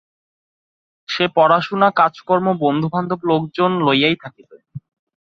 [1.09, 4.49] সে পড়াশুনা কাজকর্ম বন্ধুবান্ধব লোকজন লইয়াই থাকিত।